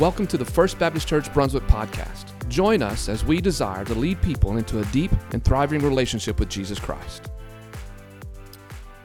[0.00, 2.48] Welcome to the First Baptist Church Brunswick podcast.
[2.48, 6.48] Join us as we desire to lead people into a deep and thriving relationship with
[6.48, 7.28] Jesus Christ.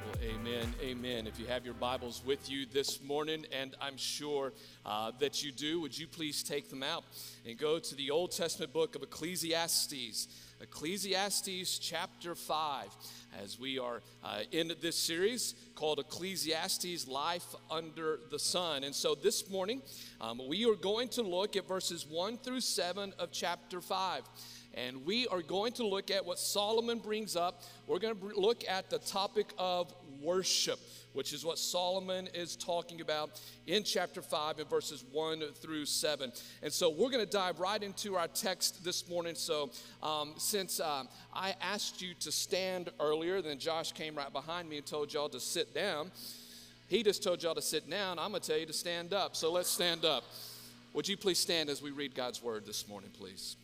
[0.05, 1.27] Well, amen, amen.
[1.27, 4.53] If you have your Bibles with you this morning, and I'm sure
[4.85, 7.03] uh, that you do, would you please take them out
[7.45, 10.29] and go to the Old Testament book of Ecclesiastes,
[10.61, 12.85] Ecclesiastes chapter 5
[13.43, 18.85] as we are uh, in this series called Ecclesiastes Life Under the Sun.
[18.85, 19.81] And so this morning,
[20.21, 24.21] um, we are going to look at verses 1 through 7 of chapter 5.
[24.73, 27.63] And we are going to look at what Solomon brings up.
[27.85, 30.79] We're going to look at the topic of worship
[31.15, 36.31] which is what Solomon is talking about in chapter 5 and verses 1 through 7.
[36.61, 39.33] And so we're going to dive right into our text this morning.
[39.33, 39.71] So,
[40.03, 44.77] um, since um, I asked you to stand earlier, then Josh came right behind me
[44.77, 46.11] and told y'all to sit down.
[46.89, 48.19] He just told y'all to sit down.
[48.19, 49.37] I'm going to tell you to stand up.
[49.37, 50.25] So, let's stand up.
[50.93, 53.55] Would you please stand as we read God's word this morning, please?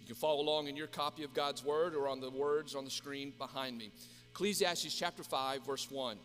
[0.00, 2.84] You can follow along in your copy of God's word or on the words on
[2.84, 3.90] the screen behind me.
[4.34, 6.16] Ecclesiastes chapter 5, verse 1.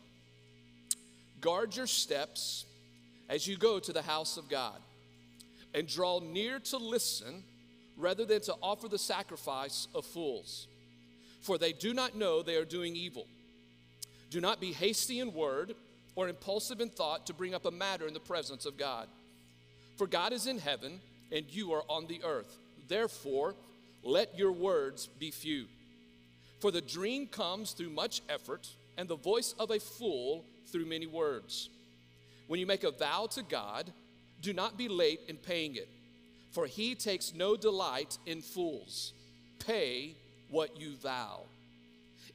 [1.42, 2.66] Guard your steps
[3.30, 4.82] as you go to the house of God,
[5.76, 7.44] and draw near to listen
[7.96, 10.68] rather than to offer the sacrifice of fools.
[11.42, 13.28] For they do not know they are doing evil.
[14.32, 15.76] Do not be hasty in word
[16.16, 19.08] or impulsive in thought to bring up a matter in the presence of God.
[19.98, 21.00] For God is in heaven,
[21.32, 22.58] and you are on the earth.
[22.88, 23.54] Therefore,
[24.02, 25.68] let your words be few.
[26.60, 31.08] For the dream comes through much effort, and the voice of a fool through many
[31.08, 31.70] words.
[32.48, 33.92] When you make a vow to God,
[34.42, 35.88] do not be late in paying it,
[36.52, 39.14] for he takes no delight in fools.
[39.66, 40.16] Pay
[40.50, 41.42] what you vow.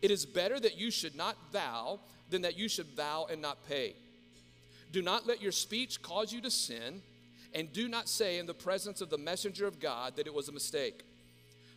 [0.01, 2.01] It is better that you should not vow
[2.31, 3.95] than that you should vow and not pay.
[4.93, 7.03] Do not let your speech cause you to sin,
[7.53, 10.49] and do not say in the presence of the messenger of God that it was
[10.49, 11.05] a mistake.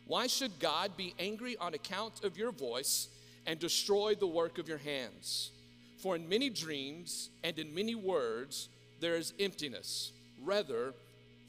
[0.08, 3.10] Why should God be angry on account of your voice
[3.46, 5.52] and destroy the work of your hands?
[5.98, 8.70] For in many dreams and in many words
[9.00, 10.12] there is emptiness.
[10.42, 10.94] Rather,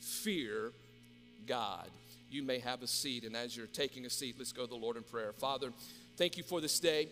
[0.01, 0.73] fear
[1.47, 1.89] God.
[2.31, 4.77] You may have a seat, and as you're taking a seat, let's go to the
[4.77, 5.33] Lord in prayer.
[5.33, 5.73] Father,
[6.17, 7.09] thank you for this day.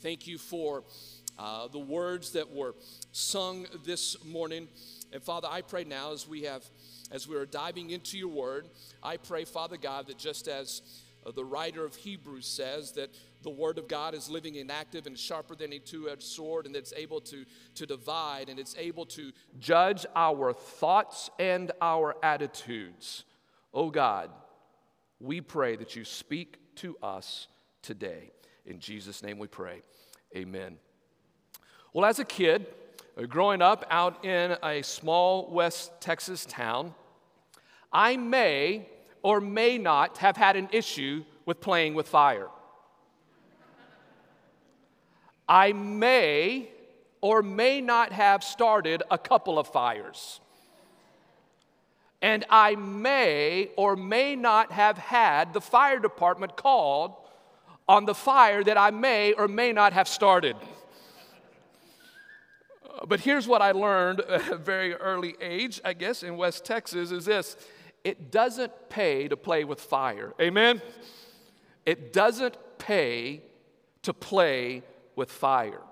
[0.00, 0.82] Thank you for
[1.38, 2.74] uh, the words that were
[3.12, 4.68] sung this morning.
[5.12, 6.64] And Father, I pray now as we have
[7.12, 8.68] as we are diving into your word,
[9.02, 10.82] I pray, Father God, that just as
[11.24, 13.10] uh, the writer of Hebrews says, that
[13.42, 16.66] the word of God is living and active and sharper than a two edged sword,
[16.66, 21.70] and that it's able to, to divide and it's able to judge our thoughts and
[21.80, 23.24] our attitudes.
[23.74, 24.30] Oh God,
[25.20, 27.46] we pray that you speak to us
[27.82, 28.30] today.
[28.64, 29.82] In Jesus' name we pray.
[30.36, 30.78] Amen.
[31.92, 32.66] Well, as a kid,
[33.18, 36.94] uh, growing up out in a small West Texas town,
[37.92, 38.88] I may
[39.22, 42.48] or may not have had an issue with playing with fire.
[45.48, 46.68] I may
[47.20, 50.40] or may not have started a couple of fires.
[52.22, 57.14] And I may or may not have had the fire department called
[57.88, 60.56] on the fire that I may or may not have started.
[63.06, 67.10] But here's what I learned at a very early age, I guess, in West Texas
[67.10, 67.56] is this
[68.04, 70.34] it doesn't pay to play with fire.
[70.40, 70.82] Amen?
[71.86, 73.42] It doesn't pay
[74.02, 74.82] to play
[75.16, 75.82] with fire.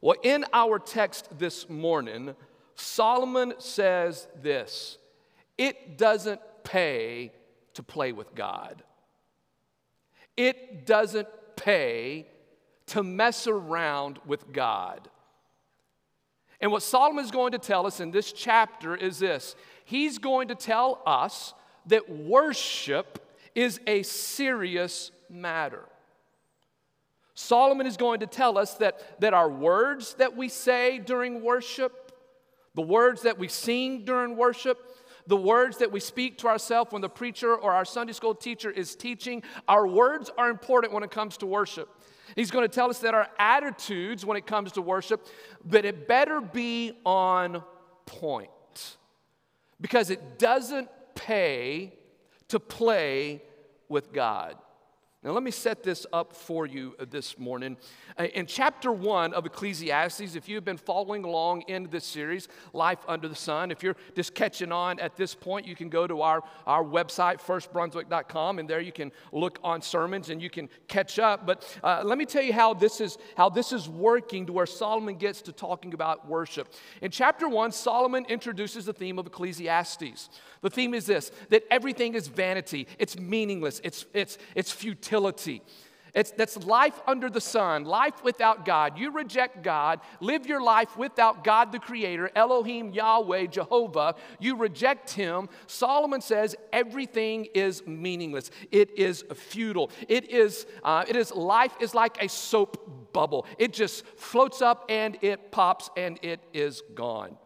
[0.00, 2.34] Well, in our text this morning,
[2.74, 4.98] Solomon says this
[5.56, 7.32] it doesn't pay
[7.74, 8.82] to play with God.
[10.36, 12.26] It doesn't pay
[12.86, 15.08] to mess around with God.
[16.62, 20.48] And what Solomon is going to tell us in this chapter is this he's going
[20.48, 21.52] to tell us
[21.86, 23.18] that worship
[23.54, 25.82] is a serious matter.
[27.34, 32.12] Solomon is going to tell us that, that our words that we say during worship,
[32.74, 34.78] the words that we sing during worship,
[35.26, 38.70] the words that we speak to ourselves when the preacher or our Sunday school teacher
[38.70, 41.88] is teaching, our words are important when it comes to worship.
[42.36, 45.26] He's going to tell us that our attitudes when it comes to worship,
[45.64, 47.62] but it better be on
[48.06, 48.96] point
[49.80, 51.92] because it doesn't pay
[52.48, 53.42] to play
[53.88, 54.56] with God.
[55.24, 57.76] Now, let me set this up for you uh, this morning.
[58.18, 62.98] Uh, in chapter one of Ecclesiastes, if you've been following along in this series, Life
[63.06, 66.22] Under the Sun, if you're just catching on at this point, you can go to
[66.22, 71.20] our, our website, firstbrunswick.com, and there you can look on sermons and you can catch
[71.20, 71.46] up.
[71.46, 74.66] But uh, let me tell you how this, is, how this is working to where
[74.66, 76.74] Solomon gets to talking about worship.
[77.00, 80.30] In chapter one, Solomon introduces the theme of Ecclesiastes.
[80.62, 84.72] The theme is this that everything is vanity, it's meaningless, it's, it's, it's
[85.12, 85.62] futility.
[86.14, 88.98] It's, that's life under the sun, life without God.
[88.98, 94.14] You reject God, live your life without God the Creator, Elohim, Yahweh, Jehovah.
[94.38, 95.48] You reject Him.
[95.66, 98.50] Solomon says everything is meaningless.
[98.70, 99.90] It is futile.
[100.06, 103.46] It is, uh, it is life is like a soap bubble.
[103.58, 107.38] It just floats up and it pops and it is gone.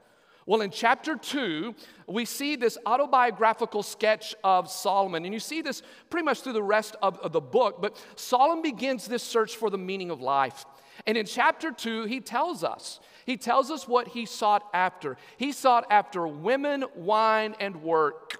[0.46, 1.74] Well, in chapter 2,
[2.06, 6.62] we see this autobiographical sketch of Solomon, and you see this pretty much through the
[6.62, 7.82] rest of, of, the book.
[7.82, 10.64] But Solomon begins this search for the meaning of life.
[11.04, 15.16] And in chapter 2, he tells us, he tells us what he sought after.
[15.36, 18.38] He sought after women, wine, and work.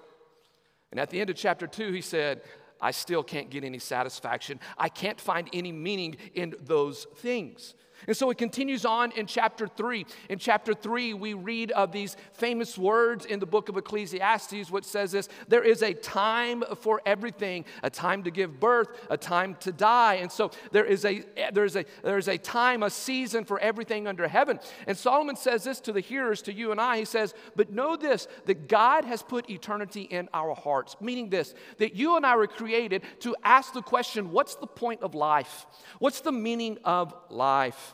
[0.91, 2.41] And at the end of chapter 2, he said,
[2.79, 4.61] I still can't get any satisfaction.
[4.77, 7.73] I can't find any meaning in those things.
[8.05, 10.05] And so it continues on in chapter 3.
[10.29, 14.85] In chapter 3, we read of these famous words in the book of Ecclesiastes, which
[14.85, 19.55] says this there is a time for everything, a time to give birth, a time
[19.61, 20.15] to die.
[20.15, 21.23] And so there is a,
[21.53, 24.59] there's a, there's a time, a season for everything under heaven.
[24.85, 26.99] And Solomon says this to the hearers, to you and I.
[26.99, 31.53] He says, But know this, that God has put eternity in our hearts, meaning this,
[31.77, 35.65] that you and I were created to ask the question, What's the point of life?
[35.99, 37.86] What's the meaning of life?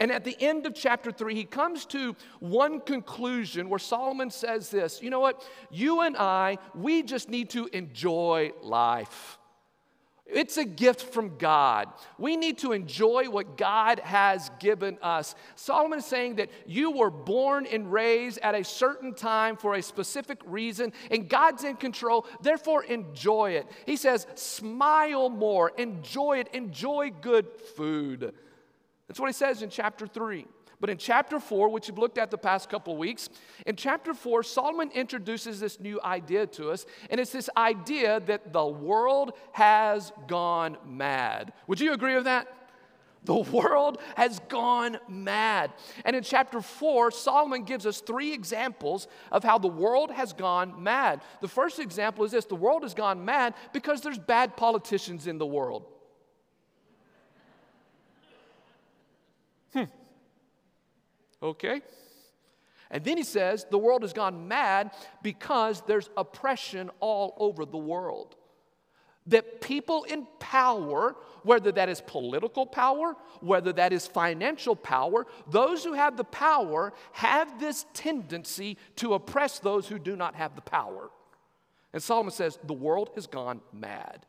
[0.00, 4.70] And at the end of chapter three, he comes to one conclusion where Solomon says
[4.70, 5.44] this You know what?
[5.70, 9.38] You and I, we just need to enjoy life.
[10.32, 11.88] It's a gift from God.
[12.16, 15.34] We need to enjoy what God has given us.
[15.56, 19.82] Solomon is saying that you were born and raised at a certain time for a
[19.82, 22.26] specific reason, and God's in control.
[22.40, 23.66] Therefore, enjoy it.
[23.84, 27.46] He says, smile more, enjoy it, enjoy good
[27.76, 28.32] food.
[29.12, 30.46] That's what he says in chapter 3.
[30.80, 33.28] But in chapter 4, which we've looked at the past couple of weeks,
[33.66, 38.54] in chapter 4, Solomon introduces this new idea to us, and it's this idea that
[38.54, 41.52] the world has gone mad.
[41.66, 42.48] Would you agree with that?
[43.24, 45.74] The world has gone mad.
[46.06, 50.82] And in chapter 4, Solomon gives us three examples of how the world has gone
[50.82, 51.20] mad.
[51.42, 55.36] The first example is this the world has gone mad because there's bad politicians in
[55.36, 55.91] the world.
[59.72, 59.84] Hmm.
[61.42, 61.82] Okay.
[62.90, 64.92] And then he says the world has gone mad
[65.22, 68.36] because there's oppression all over the world.
[69.28, 75.84] That people in power, whether that is political power, whether that is financial power, those
[75.84, 80.60] who have the power have this tendency to oppress those who do not have the
[80.60, 81.10] power.
[81.94, 84.26] And Solomon says the world has gone mad.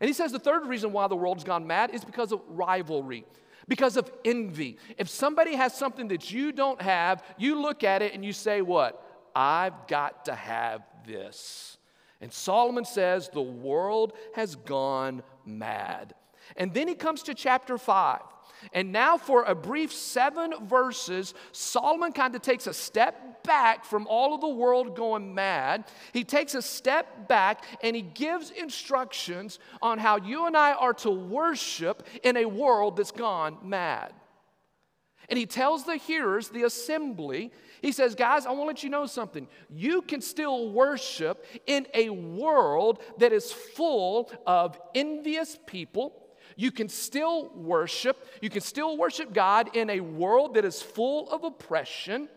[0.00, 2.40] And he says the third reason why the world has gone mad is because of
[2.48, 3.24] rivalry
[3.68, 4.78] because of envy.
[4.98, 8.62] If somebody has something that you don't have, you look at it and you say,
[8.62, 9.02] What?
[9.34, 11.78] I've got to have this.
[12.20, 16.14] And Solomon says, The world has gone mad.
[16.56, 18.20] And then he comes to chapter 5.
[18.72, 24.06] And now, for a brief seven verses, Solomon kind of takes a step back from
[24.08, 25.84] all of the world going mad.
[26.12, 30.94] He takes a step back and he gives instructions on how you and I are
[30.94, 34.12] to worship in a world that's gone mad.
[35.28, 38.90] And he tells the hearers, the assembly, he says, Guys, I want to let you
[38.90, 39.48] know something.
[39.68, 46.25] You can still worship in a world that is full of envious people
[46.56, 48.26] you can still worship.
[48.40, 52.28] You can still worship God in a world that is full of oppression.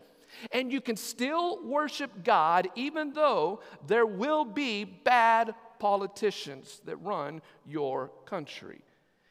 [0.52, 7.42] And you can still worship God even though there will be bad politicians that run
[7.66, 8.82] your country.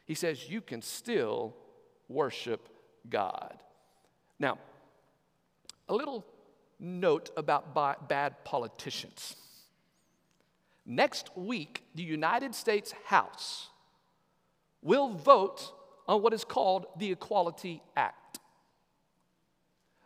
[0.04, 1.54] He says you can still
[2.08, 2.68] worship
[3.08, 3.62] God.
[4.38, 4.58] Now,
[5.88, 6.26] a little
[6.78, 7.74] note about
[8.08, 9.36] bad politicians.
[10.84, 13.69] Next week, the United States House
[14.82, 15.72] will vote
[16.06, 18.38] on what is called the Equality Act.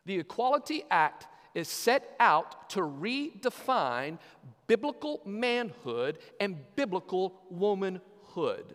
[0.06, 4.18] The Equality Act is set out to redefine
[4.66, 8.74] biblical manhood and biblical womanhood.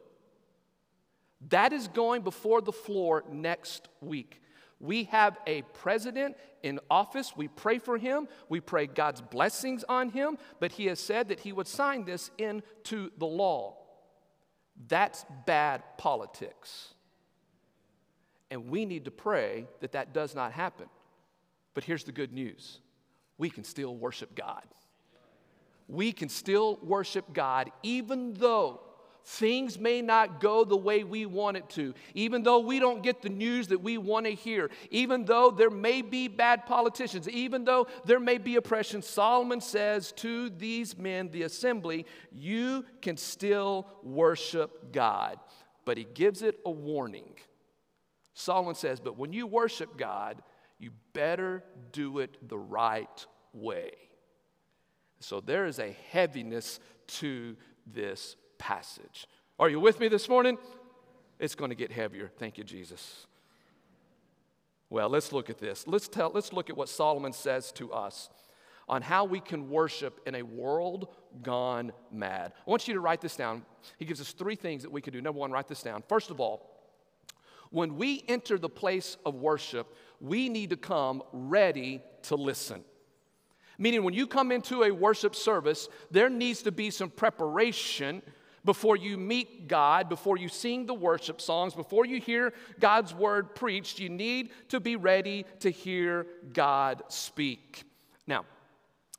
[1.50, 4.42] That is going before the floor next week.
[4.80, 7.34] We have a president in office.
[7.36, 8.28] We pray for him.
[8.48, 10.38] We pray God's blessings on him.
[10.60, 13.79] But he has said that he would sign this into the law.
[14.88, 16.94] That's bad politics.
[18.52, 20.88] And we need to pray that that does not happen.
[21.74, 22.80] But here's the good news
[23.38, 24.64] we can still worship God.
[25.88, 28.82] We can still worship God even though
[29.30, 33.22] things may not go the way we want it to, even though we don't get
[33.22, 37.64] the news that we want to hear, even though there may be bad politicians, even
[37.64, 39.04] though there may be oppression.
[39.04, 45.38] Solomon says to these men, the assembly, you can still worship God.
[45.86, 47.36] But he gives it a warning.
[48.34, 50.42] Solomon says, but when you worship God,
[50.80, 53.92] you better do it the right way.
[55.20, 56.80] So there is a heaviness
[57.20, 57.56] to
[57.86, 59.26] this passage.
[59.58, 60.60] Are you with me this morning?
[61.40, 62.30] It's going to get heavier.
[62.38, 63.26] Thank you, Jesus.
[64.92, 65.86] Well, let's look at this.
[65.88, 68.30] Let's, tell, let's look at what Solomon says to us
[68.88, 71.08] on how we can worship in a world
[71.44, 72.54] gone mad.
[72.68, 73.64] I want you to write this down.
[73.98, 75.22] He gives us three things that we can do.
[75.22, 76.04] Number one, write this down.
[76.08, 76.66] First of all,
[77.70, 82.84] when we enter the place of worship, we need to come ready to listen.
[83.78, 88.22] Meaning, when you come into a worship service, there needs to be some preparation
[88.66, 93.56] before you meet God, before you sing the worship songs, before you hear God's word
[93.56, 94.00] preached.
[94.00, 97.84] You need to be ready to hear God speak.
[98.28, 98.46] Now,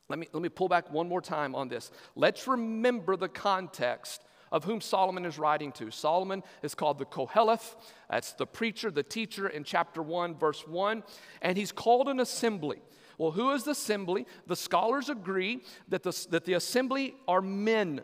[0.09, 1.90] let me, let me pull back one more time on this.
[2.16, 5.90] Let's remember the context of whom Solomon is writing to.
[5.90, 7.76] Solomon is called the Koheleth.
[8.11, 11.04] That's the preacher, the teacher in chapter 1, verse 1.
[11.42, 12.82] And he's called an assembly.
[13.18, 14.26] Well, who is the assembly?
[14.47, 18.00] The scholars agree that the, that the assembly are men,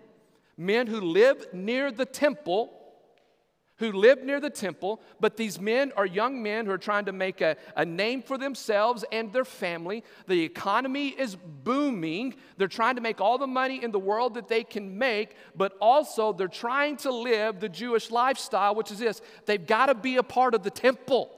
[0.57, 2.77] men who live near the temple
[3.79, 7.13] who live near the temple, but these men are young men who are trying to
[7.13, 10.03] make a, a name for themselves and their family.
[10.27, 12.37] The economy is booming.
[12.57, 15.77] They're trying to make all the money in the world that they can make, but
[15.79, 20.17] also they're trying to live the Jewish lifestyle, which is this they've got to be
[20.17, 21.31] a part of the temple,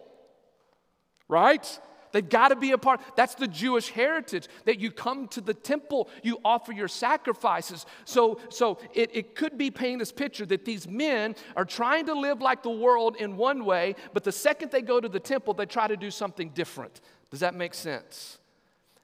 [1.27, 1.81] right?
[2.12, 3.00] They've got to be a part.
[3.17, 7.87] That's the Jewish heritage that you come to the temple, you offer your sacrifices.
[8.05, 12.15] So, so it, it could be painting this picture that these men are trying to
[12.15, 15.55] live like the world in one way, but the second they go to the temple,
[15.55, 17.00] they try to do something different.
[17.31, 18.38] Does that make sense?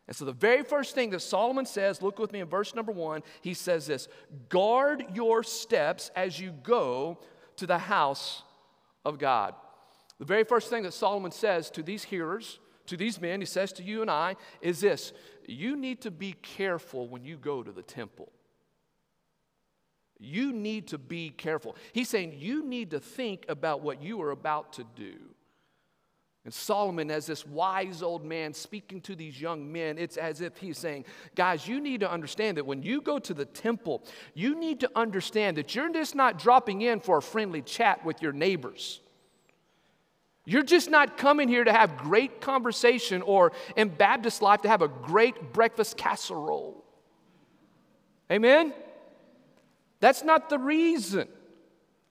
[0.07, 2.93] And so, the very first thing that Solomon says, look with me in verse number
[2.93, 4.09] one, he says this
[4.49, 7.19] guard your steps as you go
[7.57, 8.43] to the house
[9.05, 9.55] of God.
[10.19, 13.73] The very first thing that Solomon says to these hearers, to these men, he says
[13.75, 15.13] to you and I, is this
[15.47, 18.31] you need to be careful when you go to the temple.
[20.19, 21.77] You need to be careful.
[21.93, 25.17] He's saying you need to think about what you are about to do.
[26.45, 30.59] And Solomon, as this wise old man speaking to these young men, it's as if
[30.59, 34.55] he's saying, Guys, you need to understand that when you go to the temple, you
[34.55, 38.33] need to understand that you're just not dropping in for a friendly chat with your
[38.33, 39.01] neighbors.
[40.45, 44.83] You're just not coming here to have great conversation or in Baptist life to have
[44.83, 46.85] a great breakfast casserole.
[48.31, 48.75] Amen?
[50.01, 51.29] That's not the reason.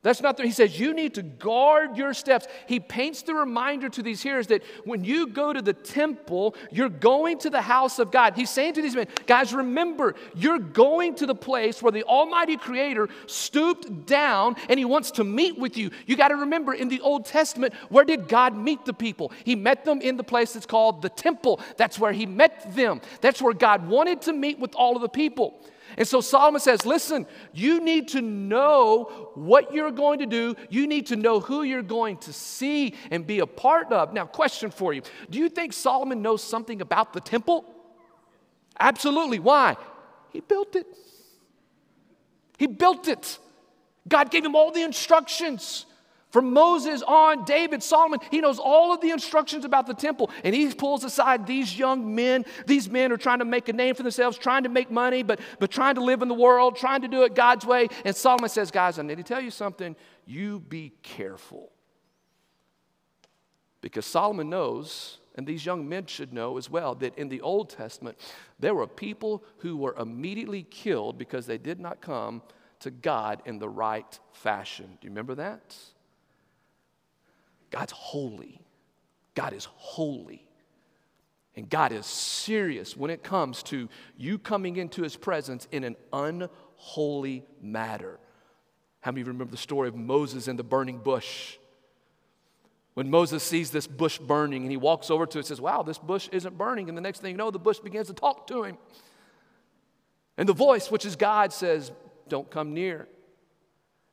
[0.03, 2.45] That's not the, he says you need to guard your steps.
[2.67, 6.89] He paints the reminder to these hearers that when you go to the temple, you're
[6.89, 8.33] going to the house of God.
[8.35, 12.57] He's saying to these men, guys, remember, you're going to the place where the Almighty
[12.57, 15.89] Creator stooped down and He wants to meet with you.
[16.05, 19.31] You got to remember in the Old Testament, where did God meet the people?
[19.45, 21.61] He met them in the place that's called the temple.
[21.77, 22.99] That's where He met them.
[23.21, 25.61] That's where God wanted to meet with all of the people.
[25.97, 30.55] And so Solomon says, listen, you need to know what you're going to do.
[30.69, 34.13] You need to know who you're going to see and be a part of.
[34.13, 37.65] Now, question for you Do you think Solomon knows something about the temple?
[38.79, 39.39] Absolutely.
[39.39, 39.77] Why?
[40.31, 40.87] He built it.
[42.57, 43.37] He built it.
[44.07, 45.85] God gave him all the instructions.
[46.33, 50.31] From Moses on, David, Solomon, he knows all of the instructions about the temple.
[50.43, 52.45] And he pulls aside these young men.
[52.65, 55.39] These men are trying to make a name for themselves, trying to make money, but,
[55.59, 57.87] but trying to live in the world, trying to do it God's way.
[58.03, 59.95] And Solomon says, Guys, I need to tell you something.
[60.25, 61.71] You be careful.
[63.81, 67.69] Because Solomon knows, and these young men should know as well, that in the Old
[67.69, 68.17] Testament,
[68.59, 72.41] there were people who were immediately killed because they did not come
[72.79, 74.97] to God in the right fashion.
[74.99, 75.75] Do you remember that?
[77.73, 78.61] God's holy.
[79.33, 80.47] God is holy.
[81.55, 85.95] And God is serious when it comes to you coming into his presence in an
[86.13, 88.19] unholy matter.
[89.01, 91.57] How many of you remember the story of Moses and the burning bush?
[92.93, 95.81] When Moses sees this bush burning and he walks over to it and says, Wow,
[95.81, 96.89] this bush isn't burning.
[96.89, 98.77] And the next thing you know, the bush begins to talk to him.
[100.37, 101.91] And the voice, which is God, says,
[102.27, 103.07] Don't come near.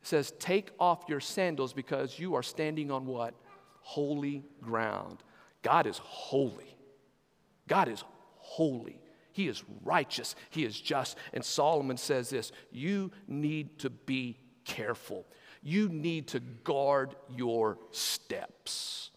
[0.01, 3.35] It says, Take off your sandals because you are standing on what?
[3.81, 5.23] Holy ground.
[5.63, 6.77] God is holy.
[7.69, 8.05] God is
[8.37, 9.01] holy.
[9.33, 10.35] He is righteous.
[10.51, 11.17] He is just.
[11.33, 15.27] And Solomon says this you need to be careful.
[15.63, 19.11] You need to guard your steps.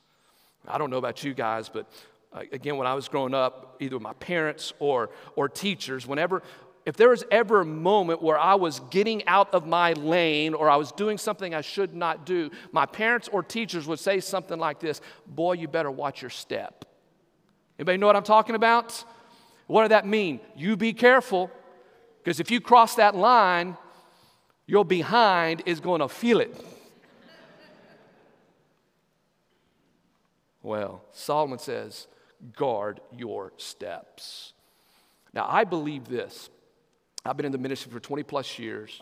[0.67, 1.89] I don't know about you guys, but
[2.33, 6.41] uh, again, when I was growing up, either with my parents or, or teachers, whenever,
[6.85, 10.69] if there was ever a moment where I was getting out of my lane or
[10.69, 14.59] I was doing something I should not do, my parents or teachers would say something
[14.59, 16.85] like this Boy, you better watch your step.
[17.79, 19.03] Anybody know what I'm talking about?
[19.67, 20.41] What did that mean?
[20.55, 21.49] You be careful,
[22.21, 23.77] because if you cross that line,
[24.65, 26.53] your behind is going to feel it.
[30.61, 32.07] well, Solomon says,
[32.55, 34.53] guard your steps.
[35.33, 36.49] Now, I believe this.
[37.25, 39.01] I've been in the ministry for 20 plus years.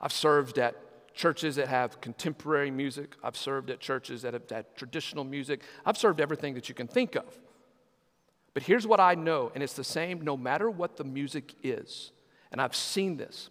[0.00, 0.74] I've served at
[1.14, 3.14] churches that have contemporary music.
[3.22, 5.62] I've served at churches that have had traditional music.
[5.84, 7.24] I've served everything that you can think of.
[8.54, 12.12] But here's what I know, and it's the same no matter what the music is.
[12.52, 13.50] And I've seen this.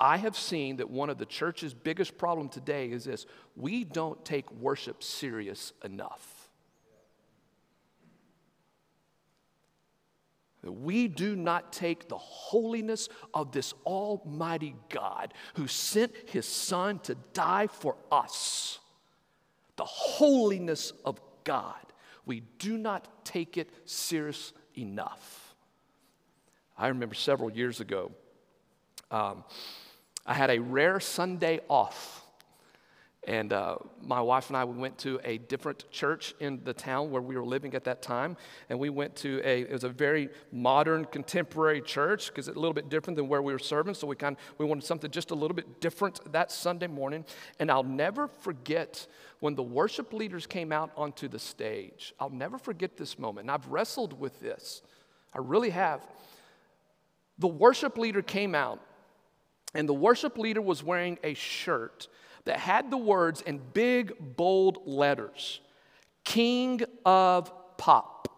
[0.00, 4.24] I have seen that one of the church's biggest problem today is this we don't
[4.24, 6.37] take worship serious enough.
[10.62, 17.14] We do not take the holiness of this Almighty God who sent His Son to
[17.32, 18.80] die for us,
[19.76, 21.74] the holiness of God.
[22.26, 25.54] We do not take it serious enough.
[26.76, 28.12] I remember several years ago,
[29.10, 29.44] um,
[30.26, 32.17] I had a rare Sunday off.
[33.28, 37.10] And uh, my wife and I, we went to a different church in the town
[37.10, 38.38] where we were living at that time.
[38.70, 42.58] And we went to a, it was a very modern, contemporary church because it's a
[42.58, 43.92] little bit different than where we were serving.
[43.92, 47.22] So we kind of, we wanted something just a little bit different that Sunday morning.
[47.60, 49.06] And I'll never forget
[49.40, 52.14] when the worship leaders came out onto the stage.
[52.18, 53.44] I'll never forget this moment.
[53.44, 54.80] And I've wrestled with this.
[55.34, 56.00] I really have.
[57.38, 58.80] The worship leader came out,
[59.74, 62.08] and the worship leader was wearing a shirt
[62.48, 65.60] that had the words in big, bold letters
[66.24, 68.28] King of Pop.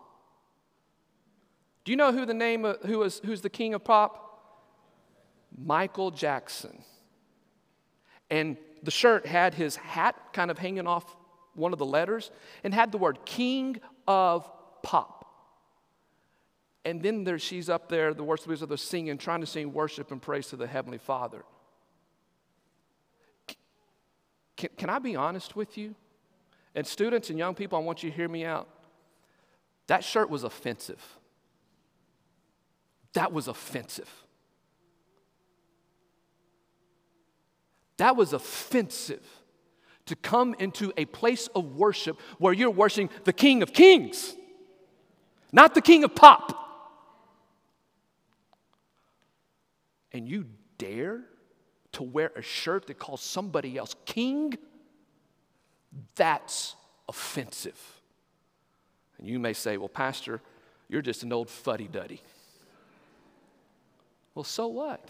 [1.85, 4.66] Do you know who the name of, who is, who's the king of pop?
[5.56, 6.82] Michael Jackson.
[8.30, 11.16] And the shirt had his hat kind of hanging off
[11.54, 12.32] one of the letters
[12.64, 14.50] and had the word King of
[14.82, 15.24] Pop.
[16.85, 20.11] And then there, she's up there, the worship leaders are singing, trying to sing worship
[20.11, 21.44] and praise to the Heavenly Father.
[24.61, 25.94] Can, can I be honest with you?
[26.75, 28.68] And students and young people, I want you to hear me out.
[29.87, 31.03] That shirt was offensive.
[33.14, 34.11] That was offensive.
[37.96, 39.27] That was offensive
[40.05, 44.35] to come into a place of worship where you're worshiping the King of Kings,
[45.53, 46.55] not the King of Pop.
[50.12, 50.44] And you
[50.77, 51.23] dare
[52.00, 54.56] to wear a shirt that calls somebody else king,
[56.14, 56.74] that's
[57.06, 57.78] offensive.
[59.18, 60.40] And you may say, well, Pastor,
[60.88, 62.22] you're just an old fuddy duddy.
[64.34, 65.06] Well, so what?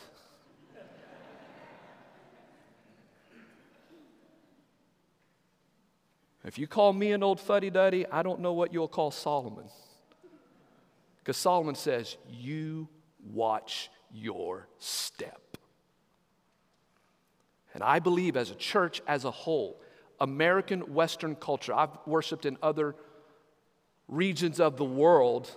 [6.45, 9.67] If you call me an old fuddy duddy, I don't know what you'll call Solomon.
[11.19, 12.89] Because Solomon says, You
[13.33, 15.50] watch your step.
[17.81, 19.81] And I believe as a church as a whole,
[20.21, 22.95] American Western culture, I've worshiped in other
[24.07, 25.51] regions of the world,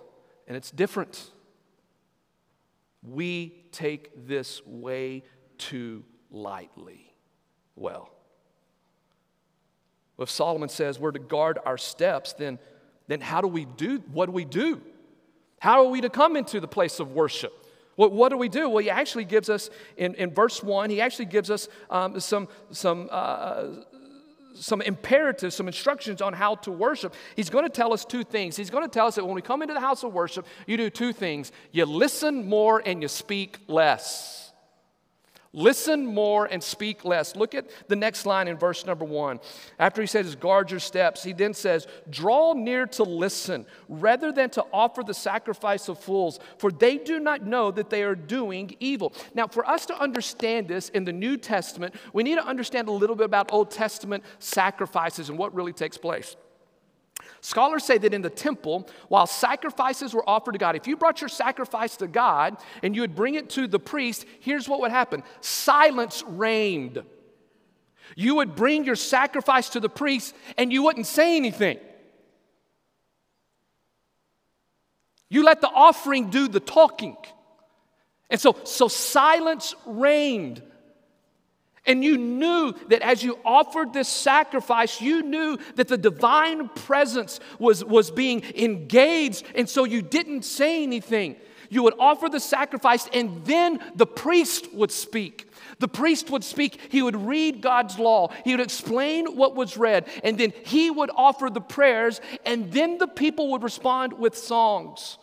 [0.48, 1.32] and it's different.
[3.06, 5.26] We take this way
[5.58, 7.14] too lightly.
[7.76, 8.10] Well,
[10.18, 12.58] if Solomon says we're to guard our steps, then,
[13.10, 14.02] then how do we do?
[14.14, 14.82] What do we do?
[15.60, 17.63] How are we to come into the place of worship?
[17.96, 18.70] What, what do we do?
[18.70, 22.48] Well, he actually gives us, in, in verse 1, he actually gives us um, some,
[22.72, 23.66] some, uh,
[24.56, 27.14] some imperatives, some instructions on how to worship.
[27.36, 28.56] He's going to tell us two things.
[28.56, 30.78] He's going to tell us that when we come into the house of worship, you
[30.78, 34.53] do two things you listen more and you speak less.
[35.56, 37.36] Listen more and speak less.
[37.36, 39.40] Look at the next line in verse number one.
[39.78, 44.50] After he says, guard your steps, he then says, draw near to listen rather than
[44.52, 48.76] to offer the sacrifice of fools, for they do not know that they are doing
[48.80, 49.14] evil.
[49.36, 52.92] Now, for us to understand this in the New Testament, we need to understand a
[52.92, 56.36] little bit about Old Testament sacrifices and what really takes place.
[57.42, 61.22] Scholars say that in the temple, while sacrifices were offered to God, if you brought
[61.22, 64.92] your sacrifice to God and you would bring it to the priest, here's what would
[64.92, 67.04] happen silence reigned.
[68.16, 71.80] You would bring your sacrifice to the priest and you wouldn't say anything.
[75.30, 77.18] You let the offering do the talking.
[78.30, 80.62] And so, so silence reigned.
[81.86, 87.42] And you knew that as you offered this sacrifice, you knew that the divine presence
[87.60, 89.46] was, was being engaged.
[89.54, 91.36] And so you didn't say anything.
[91.70, 95.50] You would offer the sacrifice, and then the priest would speak.
[95.80, 100.08] The priest would speak, he would read God's law, he would explain what was read,
[100.24, 105.18] and then he would offer the prayers, and then the people would respond with songs.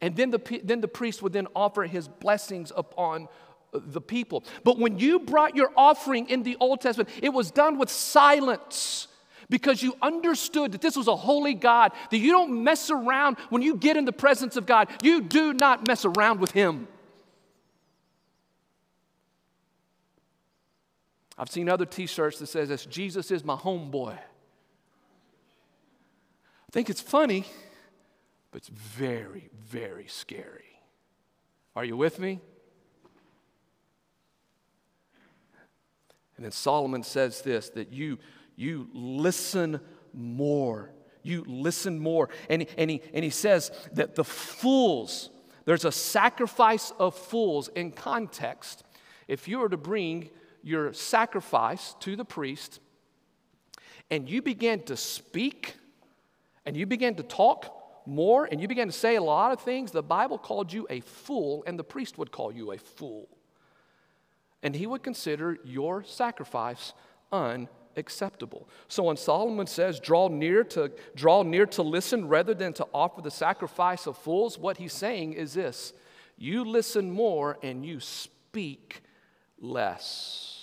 [0.00, 3.28] And then the, then the priest would then offer his blessings upon
[3.72, 4.44] the people.
[4.64, 9.08] But when you brought your offering in the Old Testament, it was done with silence
[9.48, 13.62] because you understood that this was a holy God, that you don't mess around when
[13.62, 14.88] you get in the presence of God.
[15.02, 16.86] You do not mess around with Him.
[21.36, 24.12] I've seen other t shirts that says this Jesus is my homeboy.
[24.12, 27.46] I think it's funny
[28.50, 30.80] but it's very, very scary.
[31.76, 32.40] Are you with me?
[36.40, 38.18] And then Solomon says this that you,
[38.56, 39.78] you listen
[40.14, 40.90] more.
[41.22, 42.30] You listen more.
[42.48, 45.28] And, and, he, and he says that the fools,
[45.66, 48.84] there's a sacrifice of fools in context.
[49.28, 50.30] If you were to bring
[50.62, 52.80] your sacrifice to the priest
[54.10, 55.74] and you began to speak
[56.64, 59.90] and you began to talk, more and you began to say a lot of things,
[59.90, 63.28] the Bible called you a fool, and the priest would call you a fool.
[64.62, 66.92] And he would consider your sacrifice
[67.32, 68.68] unacceptable.
[68.88, 73.22] So when Solomon says, draw near to draw near to listen rather than to offer
[73.22, 75.92] the sacrifice of fools, what he's saying is this
[76.36, 79.02] you listen more and you speak
[79.60, 80.60] less.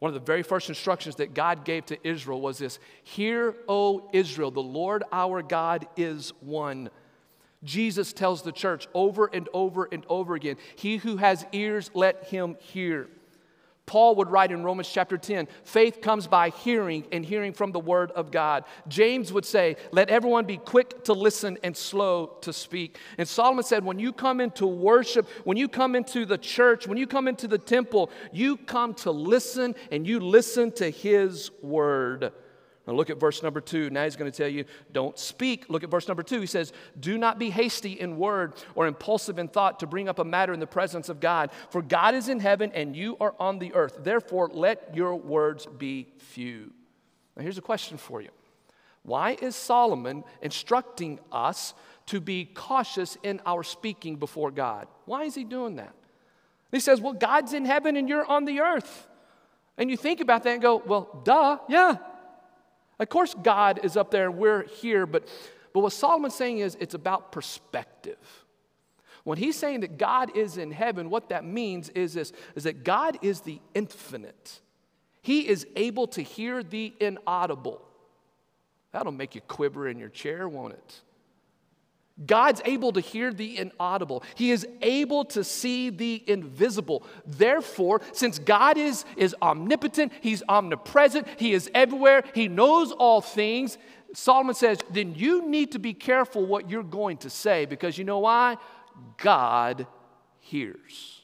[0.00, 4.08] One of the very first instructions that God gave to Israel was this Hear, O
[4.12, 6.90] Israel, the Lord our God is one.
[7.62, 12.24] Jesus tells the church over and over and over again He who has ears, let
[12.24, 13.08] him hear.
[13.90, 17.80] Paul would write in Romans chapter 10 faith comes by hearing, and hearing from the
[17.80, 18.62] word of God.
[18.86, 22.98] James would say, let everyone be quick to listen and slow to speak.
[23.18, 26.98] And Solomon said, when you come into worship, when you come into the church, when
[26.98, 32.32] you come into the temple, you come to listen and you listen to his word.
[32.90, 33.88] Now look at verse number two.
[33.88, 35.66] Now he's going to tell you, don't speak.
[35.68, 36.40] Look at verse number two.
[36.40, 40.18] He says, Do not be hasty in word or impulsive in thought to bring up
[40.18, 41.50] a matter in the presence of God.
[41.70, 43.98] For God is in heaven and you are on the earth.
[44.00, 46.72] Therefore, let your words be few.
[47.36, 48.30] Now here's a question for you
[49.04, 51.74] Why is Solomon instructing us
[52.06, 54.88] to be cautious in our speaking before God?
[55.04, 55.94] Why is he doing that?
[56.72, 59.06] He says, Well, God's in heaven and you're on the earth.
[59.78, 61.98] And you think about that and go, Well, duh, yeah,
[63.00, 65.26] of course, God is up there and we're here, but,
[65.72, 68.18] but what Solomon's saying is it's about perspective.
[69.24, 72.84] When he's saying that God is in heaven, what that means is this is that
[72.84, 74.60] God is the infinite.
[75.22, 77.82] He is able to hear the inaudible.
[78.92, 81.00] That'll make you quiver in your chair, won't it?
[82.26, 84.22] God's able to hear the inaudible.
[84.34, 87.02] He is able to see the invisible.
[87.26, 93.78] Therefore, since God is, is omnipotent, He's omnipresent, He is everywhere, He knows all things,
[94.12, 98.04] Solomon says, then you need to be careful what you're going to say because you
[98.04, 98.56] know why?
[99.18, 99.86] God
[100.40, 101.22] hears.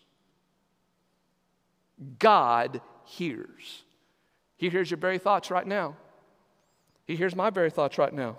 [2.18, 3.82] God hears.
[4.56, 5.96] He hears your very thoughts right now.
[7.06, 8.36] He hears my very thoughts right now.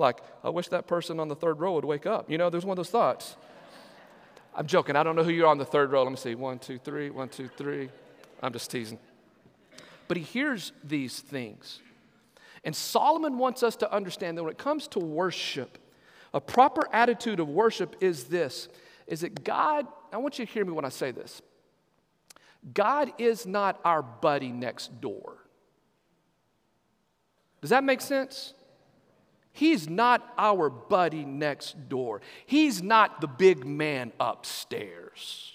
[0.00, 2.30] Like, I wish that person on the third row would wake up.
[2.30, 3.36] You know, there's one of those thoughts.
[4.54, 4.96] I'm joking.
[4.96, 6.02] I don't know who you're on the third row.
[6.02, 6.34] Let me see.
[6.34, 7.10] One, two, three.
[7.10, 7.90] One, two, three.
[8.42, 8.98] I'm just teasing.
[10.08, 11.80] But he hears these things.
[12.64, 15.78] And Solomon wants us to understand that when it comes to worship,
[16.32, 18.68] a proper attitude of worship is this
[19.06, 21.42] is that God, I want you to hear me when I say this.
[22.72, 25.36] God is not our buddy next door.
[27.60, 28.54] Does that make sense?
[29.52, 32.20] He's not our buddy next door.
[32.46, 35.54] He's not the big man upstairs.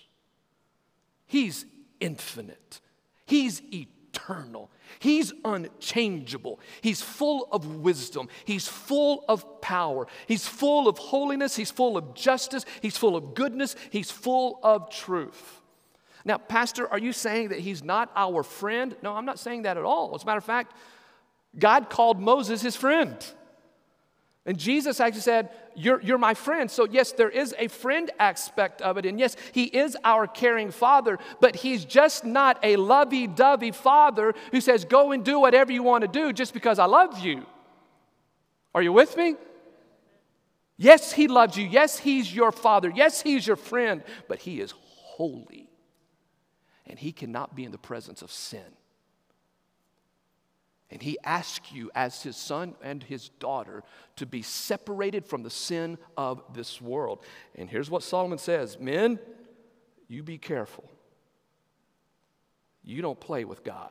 [1.25, 1.65] He's
[1.99, 2.81] infinite.
[3.25, 4.69] He's eternal.
[4.99, 6.59] He's unchangeable.
[6.81, 8.27] He's full of wisdom.
[8.45, 10.07] He's full of power.
[10.27, 11.55] He's full of holiness.
[11.55, 12.65] He's full of justice.
[12.81, 13.75] He's full of goodness.
[13.89, 15.61] He's full of truth.
[16.23, 18.95] Now, Pastor, are you saying that he's not our friend?
[19.03, 20.15] No, I'm not saying that at all.
[20.15, 20.73] As a matter of fact,
[21.57, 23.15] God called Moses his friend.
[24.45, 26.69] And Jesus actually said, you're, you're my friend.
[26.69, 29.05] So, yes, there is a friend aspect of it.
[29.05, 34.33] And yes, He is our caring Father, but He's just not a lovey dovey Father
[34.51, 37.45] who says, Go and do whatever you want to do just because I love you.
[38.73, 39.35] Are you with me?
[40.77, 41.65] Yes, He loves you.
[41.65, 42.91] Yes, He's your Father.
[42.93, 45.69] Yes, He's your friend, but He is holy.
[46.85, 48.61] And He cannot be in the presence of sin.
[50.91, 53.83] And he asks you, as his son and his daughter,
[54.17, 57.23] to be separated from the sin of this world.
[57.55, 59.19] And here's what Solomon says Men,
[60.07, 60.89] you be careful.
[62.83, 63.89] You don't play with God.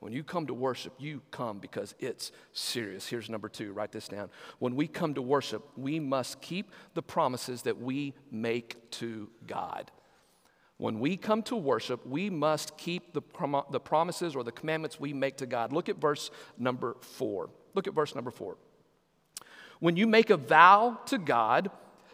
[0.00, 3.06] When you come to worship, you come because it's serious.
[3.06, 4.30] Here's number two, write this down.
[4.58, 9.92] When we come to worship, we must keep the promises that we make to God.
[10.82, 14.98] When we come to worship, we must keep the, prom- the promises or the commandments
[14.98, 15.72] we make to God.
[15.72, 17.50] Look at verse number four.
[17.74, 18.56] Look at verse number four.
[19.78, 21.70] When you make a vow to God,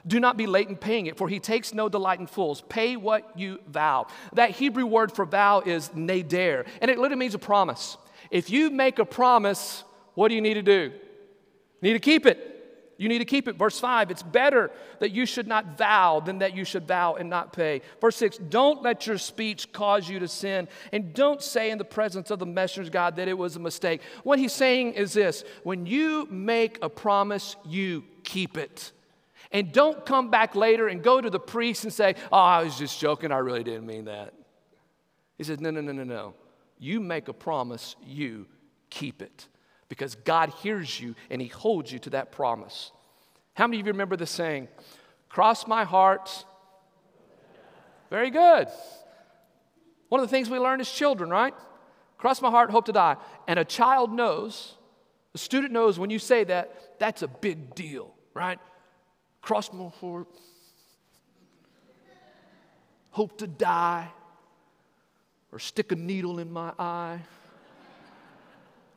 [0.07, 2.61] do not be late in paying it, for he takes no delight in fools.
[2.68, 4.07] Pay what you vow.
[4.35, 7.96] That Hebrew word for vow is nader, and it literally means a promise.
[8.31, 10.92] If you make a promise, what do you need to do?
[11.81, 12.58] You need to keep it.
[12.98, 13.56] You need to keep it.
[13.56, 17.30] Verse 5, it's better that you should not vow than that you should vow and
[17.30, 17.80] not pay.
[18.00, 21.84] Verse 6, don't let your speech cause you to sin, and don't say in the
[21.84, 24.02] presence of the messenger God that it was a mistake.
[24.24, 28.90] What he's saying is this when you make a promise, you keep it.
[29.52, 32.76] And don't come back later and go to the priest and say, Oh, I was
[32.76, 33.32] just joking.
[33.32, 34.34] I really didn't mean that.
[35.38, 36.34] He says, No, no, no, no, no.
[36.78, 38.46] You make a promise, you
[38.90, 39.46] keep it
[39.88, 42.92] because God hears you and He holds you to that promise.
[43.55, 44.68] How many of you remember the saying,
[45.29, 46.44] Cross my heart?
[48.11, 48.68] Very good.
[50.09, 51.55] One of the things we learn as children, right?
[52.16, 53.16] Cross my heart, hope to die.
[53.46, 54.74] And a child knows,
[55.35, 58.59] a student knows when you say that, that's a big deal, right?
[59.42, 60.27] Cross my heart,
[63.11, 64.09] hope to die,
[65.53, 67.20] or stick a needle in my eye.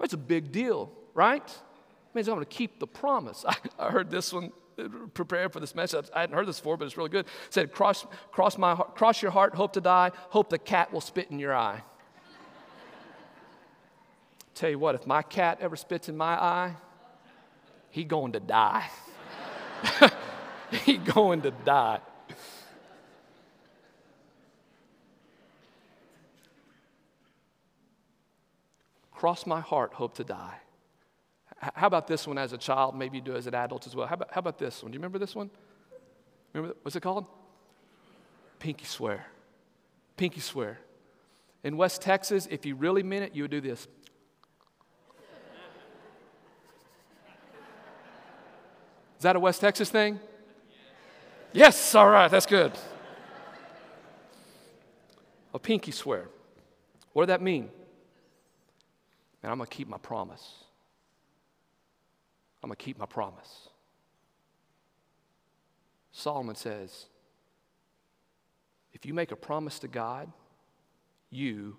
[0.04, 1.46] It's a big deal, right?
[1.46, 3.46] It means I'm going to keep the promise.
[3.48, 6.08] I, I heard this one uh, prepared for this message.
[6.14, 7.26] I hadn't heard this before, but it's really good.
[7.26, 11.02] It said, cross, cross, my, cross your heart, hope to die, hope the cat will
[11.02, 11.82] spit in your eye.
[14.56, 16.76] Tell you what, if my cat ever spits in my eye,
[17.90, 18.90] he going to die.
[20.86, 22.00] he going to die.
[29.22, 30.56] Cross my heart, hope to die.
[31.76, 32.98] How about this one as a child?
[32.98, 34.08] Maybe you do as an adult as well.
[34.08, 34.92] How about, how about this one?
[34.92, 35.52] Do you remember this one?
[36.54, 37.28] Remember, what's it called?
[38.58, 39.28] Pinky swear.
[40.18, 40.80] Pinky swear.
[41.64, 43.88] In West Texas, if you really meant it, you would do this.
[49.18, 50.20] Is that a West Texas thing?
[51.54, 52.72] Yes, all right, that's good.
[55.54, 56.28] A pinky swear.
[57.14, 57.70] What does that mean?
[59.44, 60.46] And I'm going to keep my promise.
[62.64, 63.70] I'm going to keep my promise.
[66.12, 67.06] Solomon says,
[68.94, 70.32] if you make a promise to God,
[71.30, 71.78] you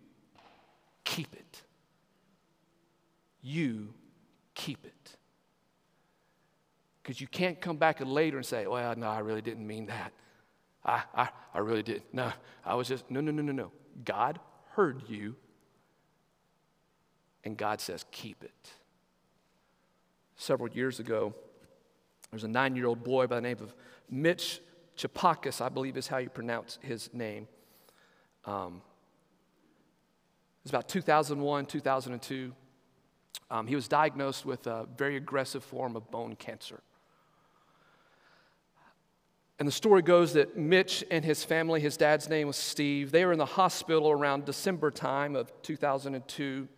[1.05, 1.62] keep it.
[3.42, 3.92] You
[4.55, 5.16] keep it.
[7.03, 10.12] Because you can't come back later and say, well, no, I really didn't mean that.
[10.85, 12.03] I, I, I really did.
[12.12, 12.33] No,
[12.64, 13.72] I was just, no, no, no, no, no.
[14.05, 15.37] God heard you
[17.44, 18.70] and God says, keep it.
[20.37, 21.35] Several years ago,
[22.31, 23.74] there was a nine year old boy by the name of
[24.11, 24.61] Mitch
[24.96, 27.48] Chapakis, I believe is how you pronounce his name.
[28.44, 28.83] Um,
[30.61, 32.52] it was about 2001, 2002.
[33.50, 36.81] Um, he was diagnosed with a very aggressive form of bone cancer.
[39.59, 43.24] And the story goes that Mitch and his family, his dad's name was Steve, they
[43.24, 46.68] were in the hospital around December time of 2002.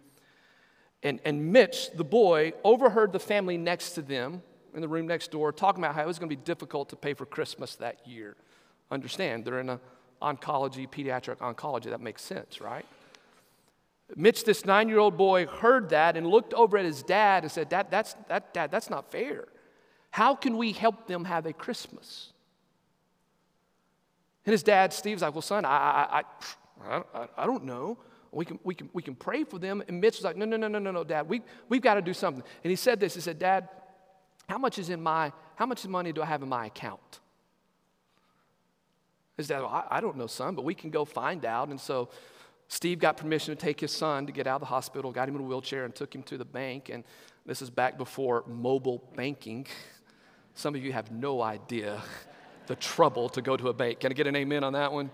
[1.04, 4.42] And, and Mitch, the boy, overheard the family next to them
[4.74, 6.96] in the room next door talking about how it was going to be difficult to
[6.96, 8.34] pay for Christmas that year.
[8.90, 9.80] Understand, they're in a
[10.22, 11.90] oncology, pediatric oncology.
[11.90, 12.86] That makes sense, right?
[14.16, 17.52] Mitch, this nine year old boy, heard that and looked over at his dad and
[17.52, 19.46] said, Dad, that's, that, Dad, that's not fair.
[20.10, 22.32] How can we help them have a Christmas?
[24.46, 26.22] And his dad, Steve's like, Well, son, I, I,
[26.86, 27.98] I, I, I don't know.
[28.34, 29.82] We can, we, can, we can pray for them.
[29.88, 31.28] And Mitch was like, no, no, no, no, no, no, Dad.
[31.28, 32.42] We, we've got to do something.
[32.62, 33.14] And he said this.
[33.14, 33.68] He said, Dad,
[34.48, 37.20] how much is in my, how much money do I have in my account?
[39.36, 41.68] His dad, well, I, I don't know, son, but we can go find out.
[41.68, 42.08] And so
[42.68, 45.34] Steve got permission to take his son to get out of the hospital, got him
[45.36, 46.88] in a wheelchair, and took him to the bank.
[46.88, 47.04] And
[47.46, 49.66] this is back before mobile banking.
[50.54, 52.00] Some of you have no idea
[52.66, 54.00] the trouble to go to a bank.
[54.00, 55.10] Can I get an amen on that one?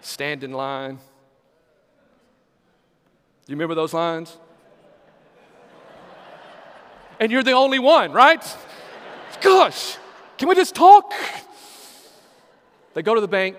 [0.00, 0.98] Stand in line.
[3.44, 4.36] Do you remember those lines?
[7.18, 8.44] And you're the only one, right?
[9.40, 9.96] Gosh,
[10.38, 11.12] can we just talk?
[12.94, 13.56] They go to the bank,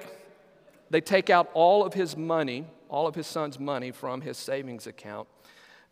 [0.90, 4.88] they take out all of his money, all of his son's money from his savings
[4.88, 5.28] account.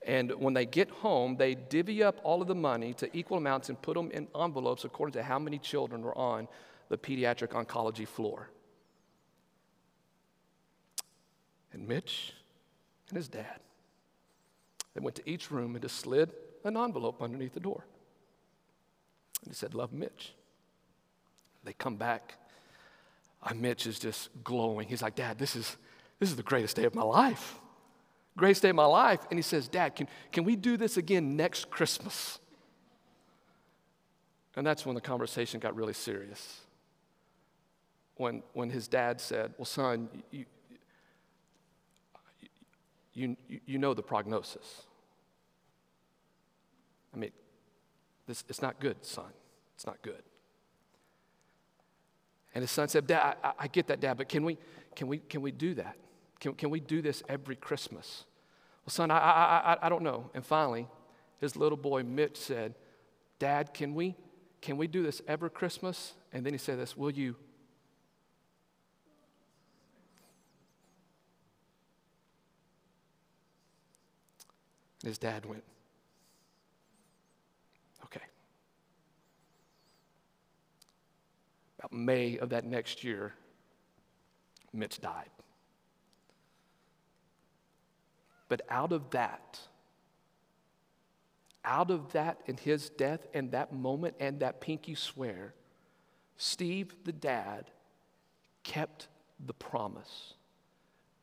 [0.05, 3.69] And when they get home, they divvy up all of the money to equal amounts
[3.69, 6.47] and put them in envelopes according to how many children were on
[6.89, 8.49] the pediatric oncology floor.
[11.73, 12.33] And Mitch
[13.09, 13.59] and his dad,
[14.93, 16.31] they went to each room and just slid
[16.63, 17.85] an envelope underneath the door.
[19.43, 20.33] And he said, Love Mitch.
[21.63, 22.35] They come back.
[23.43, 24.87] Uh, Mitch is just glowing.
[24.87, 25.77] He's like, Dad, this is,
[26.19, 27.55] this is the greatest day of my life.
[28.37, 29.19] Greatest day of my life.
[29.29, 32.39] And he says, Dad, can, can we do this again next Christmas?
[34.55, 36.61] And that's when the conversation got really serious.
[38.15, 40.45] When, when his dad said, Well, son, you,
[43.13, 44.83] you, you know the prognosis.
[47.13, 47.31] I mean,
[48.27, 49.31] this, it's not good, son.
[49.75, 50.23] It's not good.
[52.53, 54.57] And his son said, Dad, I, I, get that, Dad, but can we,
[54.95, 55.95] can we, can we do that?
[56.39, 58.25] Can, can we do this every Christmas?
[58.85, 60.29] Well, son, I, I, I, I don't know.
[60.33, 60.87] And finally,
[61.39, 62.75] his little boy Mitch said,
[63.39, 64.15] Dad, can we,
[64.61, 66.13] can we do this every Christmas?
[66.33, 67.35] And then he said this, Will you?
[75.03, 75.63] His dad went,
[78.05, 78.21] Okay.
[81.79, 83.33] About May of that next year,
[84.73, 85.29] Mitch died.
[88.49, 89.59] But out of that,
[91.63, 95.53] out of that and his death and that moment and that pinky swear,
[96.37, 97.69] Steve, the dad,
[98.63, 99.07] kept
[99.45, 100.33] the promise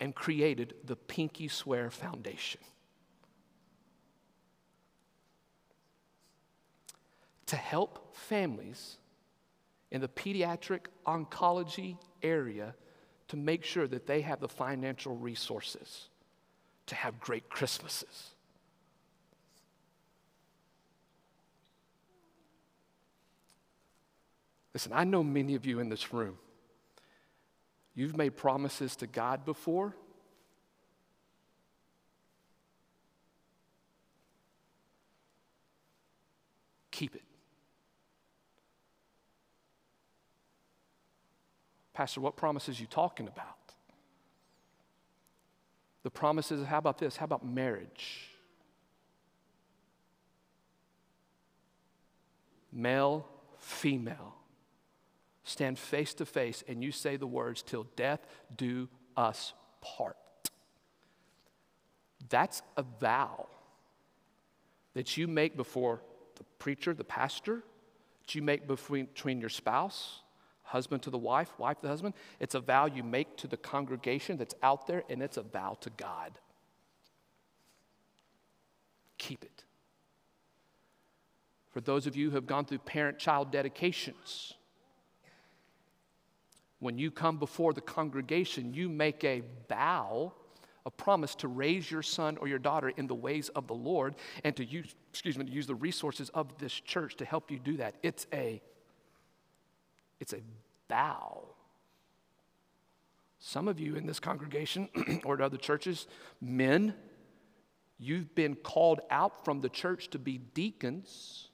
[0.01, 2.61] and created the Pinky Swear Foundation.
[7.49, 8.99] To help families
[9.91, 12.75] in the pediatric oncology area
[13.29, 16.09] to make sure that they have the financial resources
[16.87, 18.35] to have great Christmases.
[24.75, 26.37] Listen, I know many of you in this room,
[27.95, 29.97] you've made promises to God before.
[36.91, 37.23] Keep it.
[41.99, 43.75] Pastor, what promises you talking about?
[46.05, 47.17] The promises, how about this?
[47.17, 48.29] How about marriage?
[52.73, 53.27] Male,
[53.59, 54.37] female.
[55.43, 58.25] Stand face to face and you say the words, till death
[58.57, 60.17] do us part.
[62.29, 63.49] That's a vow
[64.95, 66.01] that you make before
[66.37, 67.65] the preacher, the pastor,
[68.21, 70.21] that you make between, between your spouse,
[70.69, 72.15] husband to the wife, wife to the husband.
[72.41, 75.77] It's a vow you make to the congregation that's out there, and it's a vow
[75.81, 76.39] to God.
[79.19, 79.65] Keep it.
[81.71, 84.55] For those of you who have gone through parent child dedications,
[86.81, 90.33] when you come before the congregation, you make a vow,
[90.87, 94.15] a promise to raise your son or your daughter in the ways of the Lord
[94.45, 97.59] and to use, excuse me, to use the resources of this church to help you
[97.59, 97.97] do that.
[98.03, 98.63] It's a
[100.21, 100.41] it's a
[100.89, 101.45] vow.
[103.39, 104.89] Some of you in this congregation
[105.25, 106.07] or at other churches,
[106.41, 106.95] men,
[107.99, 111.49] you've been called out from the church to be deacons.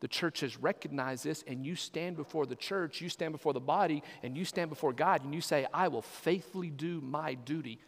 [0.00, 3.60] The church has recognized this, and you stand before the church, you stand before the
[3.60, 7.80] body, and you stand before God, and you say, I will faithfully do my duty.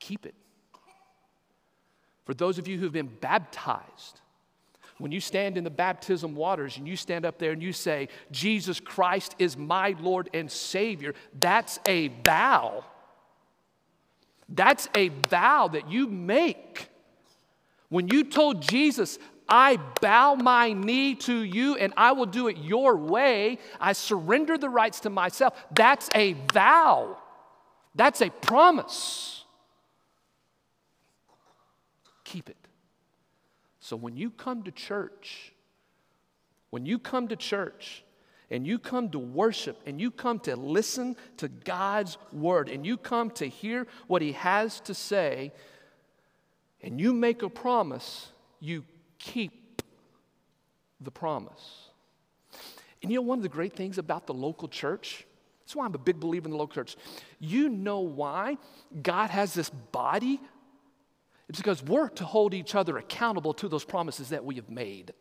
[0.00, 0.34] Keep it.
[2.24, 4.20] For those of you who've been baptized,
[4.98, 8.08] when you stand in the baptism waters and you stand up there and you say,
[8.30, 12.84] Jesus Christ is my Lord and Savior, that's a vow.
[14.48, 16.88] That's a vow that you make.
[17.88, 22.58] When you told Jesus, I bow my knee to you and I will do it
[22.58, 27.16] your way, I surrender the rights to myself, that's a vow.
[27.94, 29.44] That's a promise.
[32.24, 32.67] Keep it.
[33.88, 35.54] So when you come to church,
[36.68, 38.04] when you come to church
[38.50, 42.98] and you come to worship and you come to listen to God's word and you
[42.98, 45.52] come to hear what He has to say,
[46.82, 48.30] and you make a promise,
[48.60, 48.84] you
[49.18, 49.80] keep
[51.00, 51.88] the promise.
[53.02, 55.24] And you know, one of the great things about the local church,
[55.60, 56.94] that's why I'm a big believer in the local church.
[57.38, 58.58] You know why
[59.02, 60.42] God has this body?
[61.48, 65.14] It's because we're to hold each other accountable to those promises that we have made.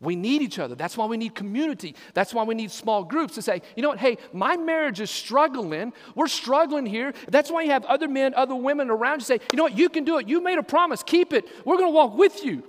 [0.00, 0.74] We need each other.
[0.74, 1.94] That's why we need community.
[2.12, 5.10] That's why we need small groups to say, you know what, hey, my marriage is
[5.10, 5.92] struggling.
[6.16, 7.14] We're struggling here.
[7.28, 9.88] That's why you have other men, other women around you say, you know what, you
[9.88, 10.28] can do it.
[10.28, 11.04] You made a promise.
[11.04, 11.46] Keep it.
[11.64, 12.64] We're going to walk with you.